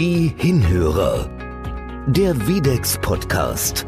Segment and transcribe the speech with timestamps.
[0.00, 1.28] Die Hinhörer.
[2.06, 3.84] Der Videx Podcast.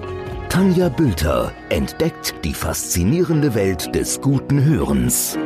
[0.51, 5.39] Tanja Bülter entdeckt die faszinierende Welt des guten Hörens.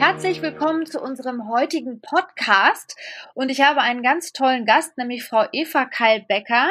[0.00, 2.96] Herzlich willkommen zu unserem heutigen Podcast.
[3.34, 6.70] Und ich habe einen ganz tollen Gast, nämlich Frau Eva Keil-Becker,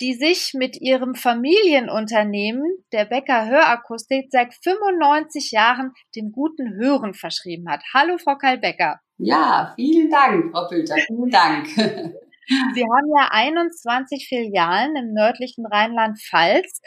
[0.00, 7.68] die sich mit ihrem Familienunternehmen, der Becker Hörakustik, seit 95 Jahren dem guten Hören verschrieben
[7.68, 7.82] hat.
[7.92, 9.00] Hallo, Frau Keil-Becker.
[9.18, 10.94] Ja, vielen Dank, Frau Bülter.
[11.08, 11.66] Vielen Dank.
[12.74, 16.80] Sie haben ja 21 Filialen im nördlichen Rheinland-Pfalz.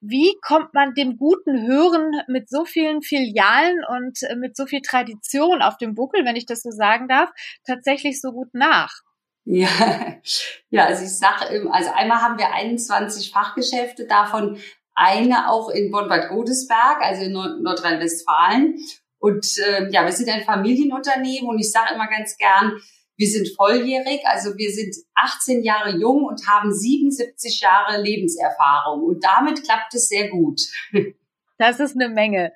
[0.00, 4.80] Wie kommt man dem guten Hören mit so vielen Filialen und äh, mit so viel
[4.80, 7.30] Tradition auf dem Buckel, wenn ich das so sagen darf,
[7.66, 8.90] tatsächlich so gut nach?
[9.44, 9.68] Ja,
[10.70, 14.58] ja, also ich sage, also einmal haben wir 21 Fachgeschäfte, davon
[14.94, 18.78] eine auch in Bonn-Bad Godesberg, also in Nordrhein-Westfalen.
[19.18, 22.80] Und äh, ja, wir sind ein Familienunternehmen und ich sage immer ganz gern,
[23.20, 29.02] wir sind volljährig, also wir sind 18 Jahre jung und haben 77 Jahre Lebenserfahrung.
[29.02, 30.62] Und damit klappt es sehr gut.
[31.60, 32.54] Das ist eine Menge.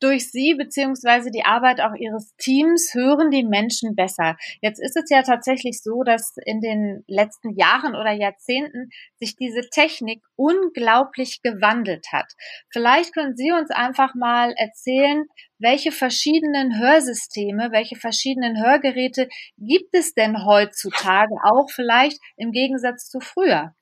[0.00, 4.36] Durch Sie beziehungsweise die Arbeit auch Ihres Teams hören die Menschen besser.
[4.60, 9.70] Jetzt ist es ja tatsächlich so, dass in den letzten Jahren oder Jahrzehnten sich diese
[9.70, 12.32] Technik unglaublich gewandelt hat.
[12.72, 15.26] Vielleicht können Sie uns einfach mal erzählen,
[15.60, 23.20] welche verschiedenen Hörsysteme, welche verschiedenen Hörgeräte gibt es denn heutzutage auch vielleicht im Gegensatz zu
[23.20, 23.76] früher?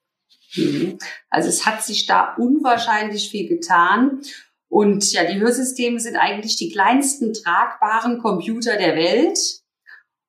[0.56, 0.98] Mhm.
[1.30, 4.20] Also es hat sich da unwahrscheinlich viel getan.
[4.68, 9.38] Und ja, die Hörsysteme sind eigentlich die kleinsten tragbaren Computer der Welt.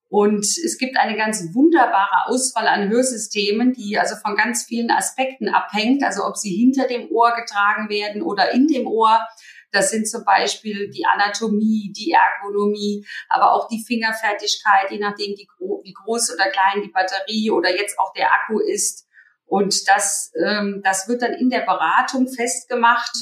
[0.07, 5.49] Und es gibt eine ganz wunderbare Auswahl an Hörsystemen, die also von ganz vielen Aspekten
[5.49, 6.03] abhängt.
[6.03, 9.19] Also ob sie hinter dem Ohr getragen werden oder in dem Ohr.
[9.71, 15.93] Das sind zum Beispiel die Anatomie, die Ergonomie, aber auch die Fingerfertigkeit, je nachdem, wie
[15.93, 19.05] groß oder klein die Batterie oder jetzt auch der Akku ist.
[19.45, 23.15] Und das, ähm, das wird dann in der Beratung festgemacht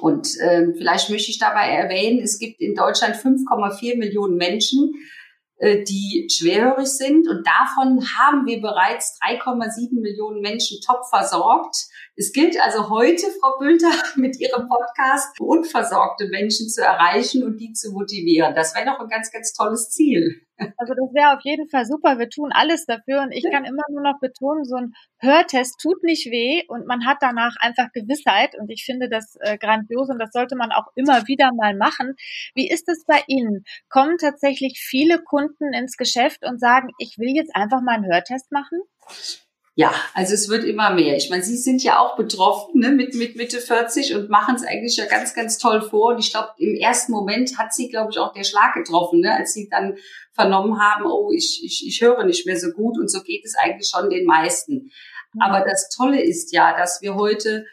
[0.00, 4.92] und äh, vielleicht möchte ich dabei erwähnen, es gibt in Deutschland 5,4 Millionen Menschen,
[5.60, 7.28] äh, die schwerhörig sind.
[7.28, 11.76] Und davon haben wir bereits 3,7 Millionen Menschen top versorgt.
[12.16, 17.72] Es gilt also heute, Frau Bülter, mit Ihrem Podcast unversorgte Menschen zu erreichen und die
[17.74, 18.54] zu motivieren.
[18.54, 20.40] Das wäre doch ein ganz, ganz tolles Ziel.
[20.76, 22.18] Also das wäre auf jeden Fall super.
[22.18, 26.02] Wir tun alles dafür und ich kann immer nur noch betonen, so ein Hörtest tut
[26.02, 30.18] nicht weh und man hat danach einfach Gewissheit und ich finde das äh, grandios und
[30.18, 32.14] das sollte man auch immer wieder mal machen.
[32.54, 33.64] Wie ist es bei Ihnen?
[33.88, 38.52] Kommen tatsächlich viele Kunden ins Geschäft und sagen, ich will jetzt einfach mal einen Hörtest
[38.52, 38.80] machen?
[39.80, 41.16] Ja, also es wird immer mehr.
[41.16, 44.62] Ich meine, Sie sind ja auch betroffen ne, mit, mit Mitte 40 und machen es
[44.62, 46.12] eigentlich ja ganz, ganz toll vor.
[46.12, 49.34] Und ich glaube, im ersten Moment hat Sie, glaube ich, auch der Schlag getroffen, ne,
[49.34, 49.96] als Sie dann
[50.34, 52.98] vernommen haben, oh, ich, ich, ich höre nicht mehr so gut.
[52.98, 54.90] Und so geht es eigentlich schon den meisten.
[55.32, 55.40] Mhm.
[55.40, 57.64] Aber das Tolle ist ja, dass wir heute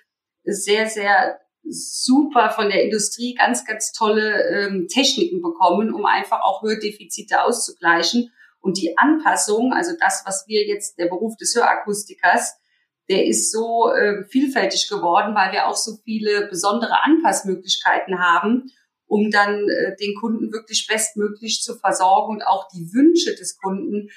[0.46, 6.64] sehr, sehr super von der Industrie ganz, ganz tolle ähm, Techniken bekommen, um einfach auch
[6.64, 8.32] Hördefizite auszugleichen.
[8.68, 12.60] Und die Anpassung, also das, was wir jetzt, der Beruf des Hörakustikers,
[13.08, 18.70] der ist so äh, vielfältig geworden, weil wir auch so viele besondere Anpassmöglichkeiten haben,
[19.06, 24.10] um dann äh, den Kunden wirklich bestmöglich zu versorgen und auch die Wünsche des Kunden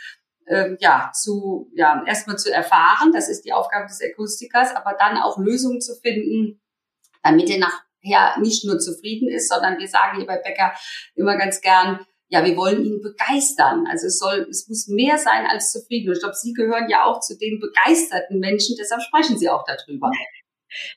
[0.46, 3.12] äh, ja zu ja erstmal zu erfahren.
[3.12, 6.60] Das ist die Aufgabe des Akustikers, aber dann auch Lösungen zu finden,
[7.22, 10.72] damit er nachher nicht nur zufrieden ist, sondern wir sagen hier bei Becker
[11.14, 13.86] immer ganz gern, ja, wir wollen ihn begeistern.
[13.88, 16.12] Also es soll, es muss mehr sein als zufrieden.
[16.12, 20.10] Ich glaube, Sie gehören ja auch zu den begeisterten Menschen, deshalb sprechen Sie auch darüber.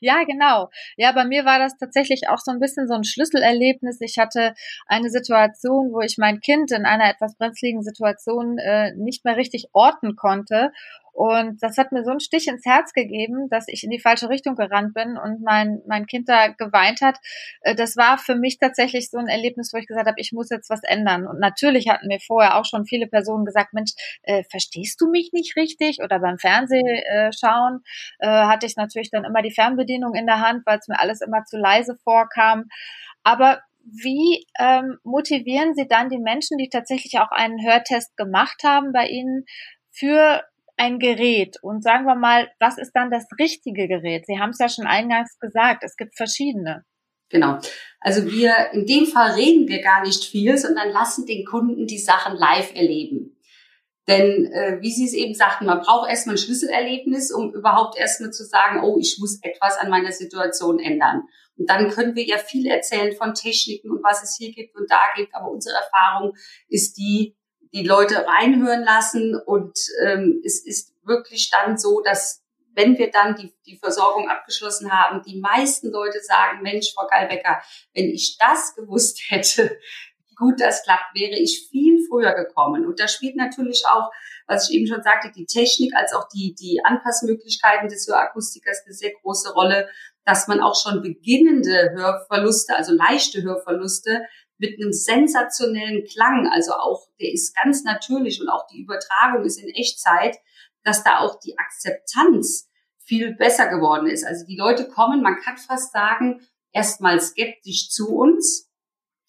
[0.00, 0.70] Ja, genau.
[0.96, 4.00] Ja, bei mir war das tatsächlich auch so ein bisschen so ein Schlüsselerlebnis.
[4.00, 4.54] Ich hatte
[4.86, 9.66] eine Situation, wo ich mein Kind in einer etwas brenzligen Situation äh, nicht mehr richtig
[9.72, 10.70] orten konnte
[11.14, 14.28] und das hat mir so einen Stich ins Herz gegeben, dass ich in die falsche
[14.28, 17.18] Richtung gerannt bin und mein, mein Kind da geweint hat.
[17.60, 20.50] Äh, das war für mich tatsächlich so ein Erlebnis, wo ich gesagt habe, ich muss
[20.50, 21.28] jetzt was ändern.
[21.28, 23.92] Und natürlich hatten mir vorher auch schon viele Personen gesagt, Mensch,
[24.24, 26.00] äh, verstehst du mich nicht richtig?
[26.02, 27.84] Oder beim Fernsehschauen
[28.18, 31.20] äh, hatte ich natürlich dann immer die Fernbedienung in der Hand, weil es mir alles
[31.20, 32.64] immer zu leise vorkam.
[33.22, 38.92] Aber wie ähm, motivieren Sie dann die Menschen, die tatsächlich auch einen Hörtest gemacht haben
[38.92, 39.44] bei Ihnen,
[39.92, 40.42] für
[40.76, 44.26] ein Gerät und sagen wir mal, was ist dann das richtige Gerät?
[44.26, 46.84] Sie haben es ja schon eingangs gesagt, es gibt verschiedene.
[47.30, 47.58] Genau.
[48.00, 51.98] Also wir, in dem Fall reden wir gar nicht viel, sondern lassen den Kunden die
[51.98, 53.34] Sachen live erleben.
[54.06, 58.30] Denn äh, wie Sie es eben sagten, man braucht erstmal ein Schlüsselerlebnis, um überhaupt erstmal
[58.30, 61.22] zu sagen, oh, ich muss etwas an meiner Situation ändern.
[61.56, 64.90] Und dann können wir ja viel erzählen von Techniken und was es hier gibt und
[64.90, 65.34] da gibt.
[65.34, 66.36] Aber unsere Erfahrung
[66.68, 67.34] ist die,
[67.74, 72.44] die Leute reinhören lassen und ähm, es ist wirklich dann so, dass
[72.74, 77.60] wenn wir dann die, die Versorgung abgeschlossen haben, die meisten Leute sagen, Mensch, Frau Gallbecker,
[77.94, 79.78] wenn ich das gewusst hätte,
[80.28, 82.86] wie gut das klappt, wäre ich viel früher gekommen.
[82.86, 84.10] Und da spielt natürlich auch,
[84.46, 88.94] was ich eben schon sagte, die Technik als auch die, die Anpassmöglichkeiten des Hörakustikers eine
[88.94, 89.88] sehr große Rolle,
[90.24, 94.22] dass man auch schon beginnende Hörverluste, also leichte Hörverluste,
[94.64, 99.58] mit einem sensationellen Klang, also auch, der ist ganz natürlich und auch die Übertragung ist
[99.58, 100.38] in Echtzeit,
[100.82, 102.70] dass da auch die Akzeptanz
[103.04, 104.24] viel besser geworden ist.
[104.24, 106.40] Also die Leute kommen, man kann fast sagen,
[106.72, 108.70] erstmal skeptisch zu uns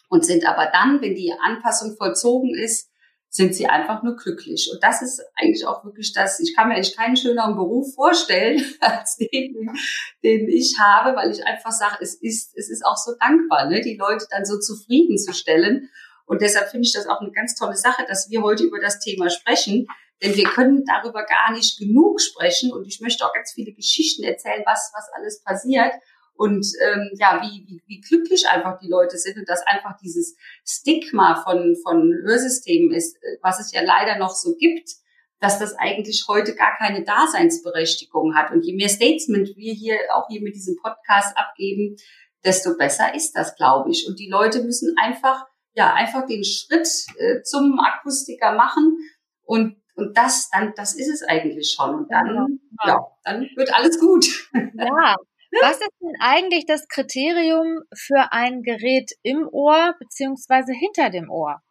[0.10, 2.90] und sind aber dann, wenn die Anpassung vollzogen ist,
[3.36, 4.70] sind sie einfach nur glücklich.
[4.72, 8.64] Und das ist eigentlich auch wirklich das, ich kann mir eigentlich keinen schöneren Beruf vorstellen
[8.80, 9.70] als den,
[10.24, 13.82] den ich habe, weil ich einfach sage, es ist, es ist auch so dankbar, ne,
[13.82, 15.90] die Leute dann so zufriedenzustellen.
[16.26, 19.00] Und deshalb finde ich das auch eine ganz tolle Sache, dass wir heute über das
[19.00, 19.86] Thema sprechen,
[20.24, 24.24] denn wir können darüber gar nicht genug sprechen und ich möchte auch ganz viele Geschichten
[24.24, 25.92] erzählen, was, was alles passiert
[26.38, 30.36] und ähm, ja, wie, wie, wie glücklich einfach die Leute sind und dass einfach dieses
[30.66, 34.90] Stigma von, von Hörsystemen ist, äh, was es ja leider noch so gibt,
[35.40, 38.52] dass das eigentlich heute gar keine Daseinsberechtigung hat.
[38.52, 41.96] Und je mehr Statement wir hier auch hier mit diesem Podcast abgeben,
[42.44, 44.08] desto besser ist das, glaube ich.
[44.08, 48.98] Und die Leute müssen einfach, ja, einfach den Schritt äh, zum Akustiker machen
[49.44, 51.96] und und das, dann, das ist es eigentlich schon.
[51.96, 54.26] Und dann, ja, ja dann wird alles gut.
[54.54, 55.16] Ja.
[55.62, 61.62] Was ist denn eigentlich das Kriterium für ein Gerät im Ohr beziehungsweise hinter dem Ohr?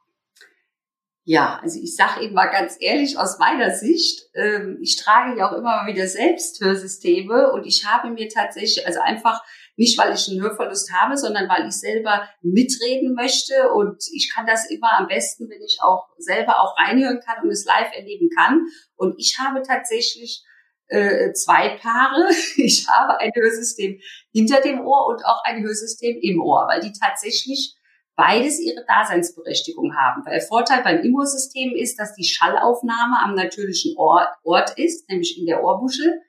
[1.26, 5.48] Ja, also ich sage Ihnen mal ganz ehrlich aus meiner Sicht, ähm, ich trage ja
[5.48, 9.42] auch immer mal wieder selbst Hörsysteme und ich habe mir tatsächlich, also einfach
[9.76, 13.72] nicht, weil ich einen Hörverlust habe, sondern weil ich selber mitreden möchte.
[13.72, 17.50] Und ich kann das immer am besten, wenn ich auch selber auch reinhören kann und
[17.50, 18.66] es live erleben kann.
[18.96, 20.44] Und ich habe tatsächlich
[20.88, 22.28] äh, zwei Paare.
[22.56, 24.00] Ich habe ein Hörsystem
[24.32, 27.76] hinter dem Ohr und auch ein Hörsystem im Ohr, weil die tatsächlich
[28.16, 30.24] beides ihre Daseinsberechtigung haben.
[30.24, 35.38] Weil der Vorteil beim Immursystem ist, dass die Schallaufnahme am natürlichen Ort, Ort ist, nämlich
[35.38, 36.20] in der Ohrbuschel.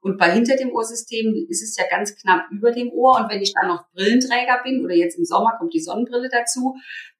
[0.00, 3.18] Und bei hinter dem Ohrsystem ist es ja ganz knapp über dem Ohr.
[3.18, 6.76] Und wenn ich dann noch Brillenträger bin oder jetzt im Sommer kommt die Sonnenbrille dazu,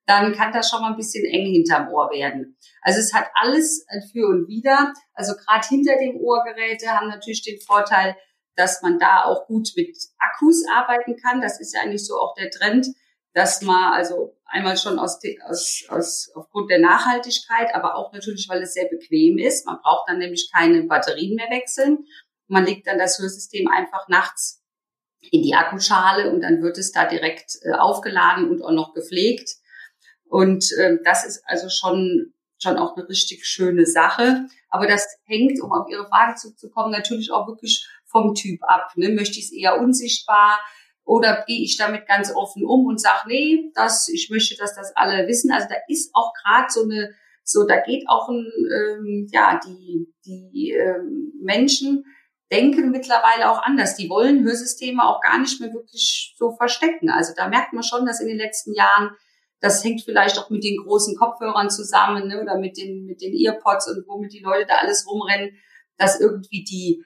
[0.07, 2.57] dann kann das schon mal ein bisschen eng hinterm Ohr werden.
[2.83, 4.93] Also es hat alles Für und Wider.
[5.15, 8.17] Also gerade hinter dem Ohrgeräte haben natürlich den Vorteil,
[8.57, 11.41] dass man da auch gut mit Akkus arbeiten kann.
[11.41, 12.89] Das ist ja eigentlich so auch der Trend,
[13.33, 15.19] dass man also einmal schon aus,
[15.49, 19.67] aus, aus aufgrund der Nachhaltigkeit, aber auch natürlich, weil es sehr bequem ist.
[19.67, 22.05] Man braucht dann nämlich keine Batterien mehr wechseln.
[22.47, 24.63] Man legt dann das Hörsystem einfach nachts
[25.31, 29.51] in die Akkuschale und dann wird es da direkt äh, aufgeladen und auch noch gepflegt.
[30.35, 34.49] Und äh, das ist also schon, schon auch eine richtig schöne Sache.
[34.69, 38.91] Aber das hängt, um auf Ihre Frage zurückzukommen, natürlich auch wirklich vom Typ ab.
[38.97, 39.11] Ne?
[39.11, 40.59] Möchte ich es eher unsichtbar
[41.05, 44.91] oder gehe ich damit ganz offen um und sage, nee, das, ich möchte, dass das
[44.97, 45.53] alle wissen.
[45.53, 47.15] Also da ist auch gerade so eine,
[47.45, 52.05] so da geht auch ein, ähm, ja, die, die ähm, Menschen,
[52.51, 53.95] denken mittlerweile auch anders.
[53.95, 57.09] Die wollen Hörsysteme auch gar nicht mehr wirklich so verstecken.
[57.09, 59.11] Also da merkt man schon, dass in den letzten Jahren,
[59.65, 63.33] das hängt vielleicht auch mit den großen Kopfhörern zusammen ne, oder mit den, mit den
[63.33, 65.57] Earpods und womit die Leute da alles rumrennen,
[65.97, 67.03] dass irgendwie die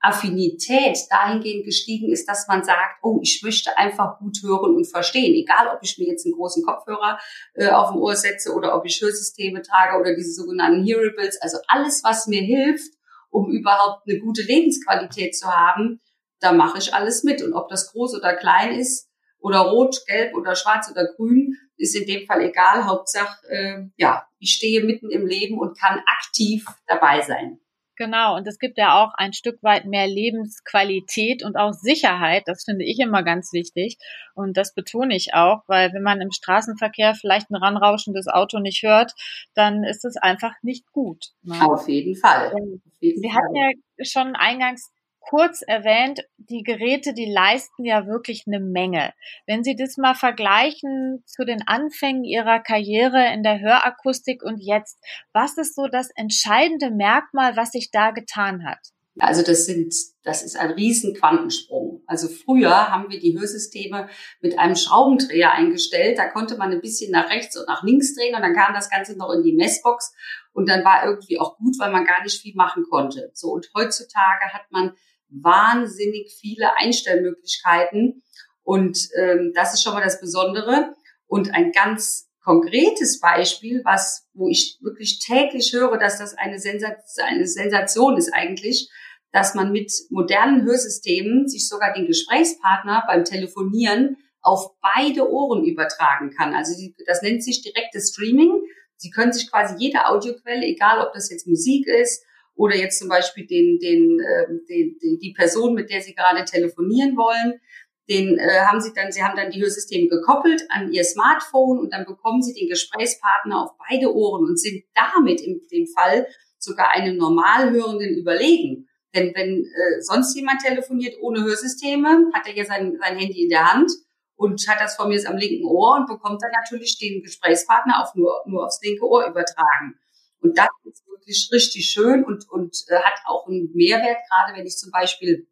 [0.00, 5.32] Affinität dahingehend gestiegen ist, dass man sagt, oh, ich möchte einfach gut hören und verstehen,
[5.32, 7.20] egal ob ich mir jetzt einen großen Kopfhörer
[7.54, 11.58] äh, auf dem Ohr setze oder ob ich Hörsysteme trage oder diese sogenannten Hearables, also
[11.68, 12.94] alles, was mir hilft,
[13.30, 16.00] um überhaupt eine gute Lebensqualität zu haben,
[16.40, 17.42] da mache ich alles mit.
[17.42, 21.96] Und ob das groß oder klein ist oder rot, gelb oder schwarz oder grün, ist
[21.96, 22.84] in dem Fall egal.
[22.86, 27.58] Hauptsache, äh, ja, ich stehe mitten im Leben und kann aktiv dabei sein.
[27.96, 32.44] Genau, und es gibt ja auch ein Stück weit mehr Lebensqualität und auch Sicherheit.
[32.46, 33.98] Das finde ich immer ganz wichtig.
[34.34, 38.82] Und das betone ich auch, weil wenn man im Straßenverkehr vielleicht ein ranrauschendes Auto nicht
[38.82, 39.12] hört,
[39.54, 41.26] dann ist es einfach nicht gut.
[41.42, 41.60] Ne?
[41.60, 42.52] Auf jeden Fall.
[42.52, 43.36] Auf jeden Sie Fall.
[43.36, 44.90] hatten ja schon eingangs
[45.28, 49.12] kurz erwähnt, die Geräte, die leisten ja wirklich eine Menge.
[49.46, 54.98] Wenn Sie das mal vergleichen zu den Anfängen Ihrer Karriere in der Hörakustik und jetzt,
[55.32, 58.92] was ist so das entscheidende Merkmal, was sich da getan hat?
[59.18, 62.02] Also das sind, das ist ein riesen Quantensprung.
[62.06, 64.08] Also früher haben wir die Hörsysteme
[64.40, 66.16] mit einem Schraubendreher eingestellt.
[66.16, 68.88] Da konnte man ein bisschen nach rechts und nach links drehen und dann kam das
[68.88, 70.14] Ganze noch in die Messbox
[70.54, 73.30] und dann war irgendwie auch gut, weil man gar nicht viel machen konnte.
[73.34, 74.92] So und heutzutage hat man
[75.40, 78.22] wahnsinnig viele Einstellmöglichkeiten.
[78.62, 80.94] Und ähm, das ist schon mal das Besondere.
[81.26, 87.26] Und ein ganz konkretes Beispiel, was, wo ich wirklich täglich höre, dass das eine, Sensation,
[87.26, 88.90] eine Sensation ist eigentlich,
[89.32, 96.32] dass man mit modernen Hörsystemen sich sogar den Gesprächspartner beim Telefonieren auf beide Ohren übertragen
[96.36, 96.52] kann.
[96.54, 96.74] Also
[97.06, 98.50] das nennt sich direktes Streaming.
[98.96, 102.24] Sie können sich quasi jede Audioquelle, egal ob das jetzt Musik ist
[102.62, 106.44] oder jetzt zum Beispiel den, den, äh, den, den, die Person, mit der Sie gerade
[106.44, 107.60] telefonieren wollen,
[108.08, 111.92] den äh, haben Sie dann, Sie haben dann die Hörsysteme gekoppelt an Ihr Smartphone und
[111.92, 116.28] dann bekommen Sie den Gesprächspartner auf beide Ohren und sind damit in dem Fall
[116.58, 118.88] sogar einem Normalhörenden überlegen.
[119.12, 123.48] Denn wenn äh, sonst jemand telefoniert ohne Hörsysteme, hat er ja sein, sein Handy in
[123.48, 123.90] der Hand
[124.36, 128.14] und hat das von mir am linken Ohr und bekommt dann natürlich den Gesprächspartner auf
[128.14, 129.98] nur, nur aufs linke Ohr übertragen.
[130.42, 134.66] Und das ist wirklich richtig schön und, und äh, hat auch einen Mehrwert, gerade wenn
[134.66, 135.46] ich zum Beispiel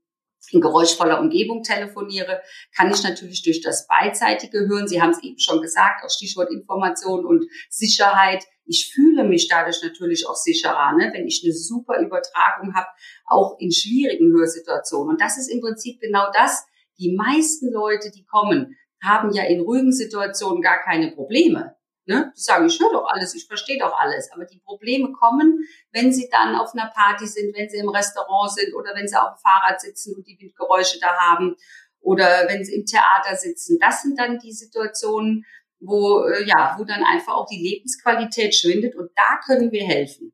[0.51, 2.41] in geräuschvoller Umgebung telefoniere,
[2.75, 6.51] kann ich natürlich durch das beidseitige Hören, Sie haben es eben schon gesagt, auch Stichwort
[6.51, 12.01] Information und Sicherheit, ich fühle mich dadurch natürlich auch sicherer, ne, wenn ich eine super
[12.01, 12.87] Übertragung habe,
[13.27, 15.11] auch in schwierigen Hörsituationen.
[15.11, 16.65] Und das ist im Prinzip genau das.
[16.99, 21.75] Die meisten Leute, die kommen, haben ja in ruhigen Situationen gar keine Probleme.
[22.11, 22.33] Ne?
[22.37, 24.33] Die sagen, ich höre doch alles, ich verstehe doch alles.
[24.33, 25.61] Aber die Probleme kommen,
[25.93, 29.15] wenn sie dann auf einer Party sind, wenn sie im Restaurant sind oder wenn sie
[29.15, 31.55] auf dem Fahrrad sitzen und die Windgeräusche da haben
[32.01, 33.79] oder wenn sie im Theater sitzen.
[33.79, 35.47] Das sind dann die Situationen,
[35.79, 40.33] wo, äh, ja, wo dann einfach auch die Lebensqualität schwindet und da können wir helfen.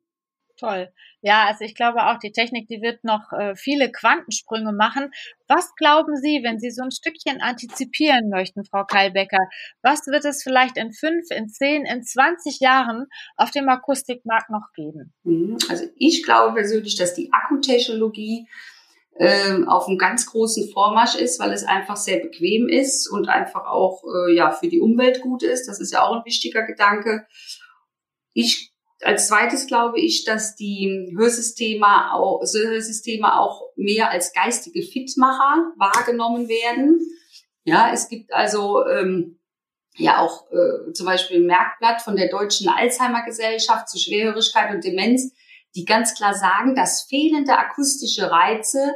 [0.56, 0.90] Toll.
[1.26, 5.10] Ja, also ich glaube auch, die Technik, die wird noch äh, viele Quantensprünge machen.
[5.48, 9.40] Was glauben Sie, wenn Sie so ein Stückchen antizipieren möchten, Frau Keilbecker?
[9.82, 13.06] Was wird es vielleicht in fünf, in zehn, in zwanzig Jahren
[13.36, 15.14] auf dem Akustikmarkt noch geben?
[15.24, 15.58] Mhm.
[15.68, 18.46] Also ich glaube persönlich, dass die Akkutechnologie
[19.16, 23.66] äh, auf einem ganz großen Vormarsch ist, weil es einfach sehr bequem ist und einfach
[23.66, 25.66] auch äh, ja für die Umwelt gut ist.
[25.66, 27.26] Das ist ja auch ein wichtiger Gedanke.
[28.32, 28.70] Ich
[29.02, 36.48] als zweites glaube ich, dass die Hörsysteme auch, Hörsysteme auch mehr als geistige Fitmacher wahrgenommen
[36.48, 37.00] werden.
[37.64, 39.38] Ja, es gibt also ähm,
[39.96, 44.84] ja auch äh, zum Beispiel ein Merkblatt von der Deutschen Alzheimer Gesellschaft zu Schwerhörigkeit und
[44.84, 45.32] Demenz,
[45.74, 48.94] die ganz klar sagen, dass fehlende akustische Reize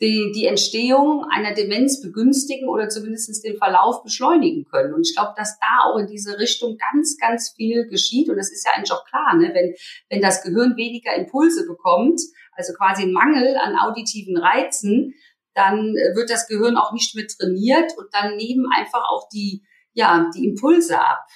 [0.00, 4.94] die, die Entstehung einer Demenz begünstigen oder zumindest den Verlauf beschleunigen können.
[4.94, 8.28] Und ich glaube, dass da auch in diese Richtung ganz, ganz viel geschieht.
[8.28, 9.50] Und das ist ja eigentlich auch klar, ne?
[9.54, 9.74] wenn,
[10.08, 12.20] wenn das Gehirn weniger Impulse bekommt,
[12.52, 15.14] also quasi ein Mangel an auditiven Reizen,
[15.54, 20.30] dann wird das Gehirn auch nicht mehr trainiert und dann nehmen einfach auch die, ja,
[20.34, 21.26] die Impulse ab.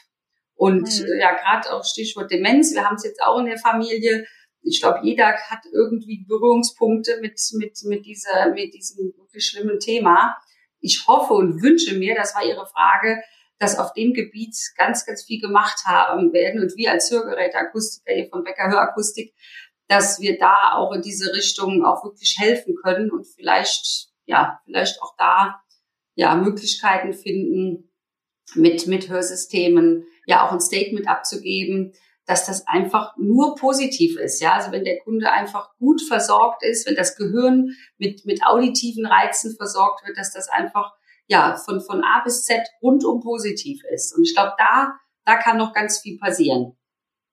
[0.54, 1.06] Und mhm.
[1.18, 4.24] ja, gerade auch Stichwort Demenz, wir haben es jetzt auch in der Familie,
[4.62, 10.36] ich glaube, jeder hat irgendwie Berührungspunkte mit, mit, mit, dieser, mit diesem wirklich schlimmen Thema.
[10.80, 13.22] Ich hoffe und wünsche mir, das war Ihre Frage,
[13.58, 18.28] dass auf dem Gebiet ganz, ganz viel gemacht haben werden und wir als Hörgeräteakustiker hier
[18.28, 19.34] von Becker Hörakustik,
[19.88, 25.00] dass wir da auch in diese Richtung auch wirklich helfen können und vielleicht, ja, vielleicht
[25.02, 25.60] auch da,
[26.14, 27.90] ja, Möglichkeiten finden,
[28.54, 31.92] mit, mit Hörsystemen, ja, auch ein Statement abzugeben,
[32.26, 34.40] dass das einfach nur positiv ist.
[34.40, 39.06] Ja, also wenn der Kunde einfach gut versorgt ist, wenn das Gehirn mit, mit auditiven
[39.06, 40.92] Reizen versorgt wird, dass das einfach,
[41.26, 44.16] ja, von, von A bis Z rundum positiv ist.
[44.16, 44.92] Und ich glaube, da,
[45.24, 46.76] da kann noch ganz viel passieren.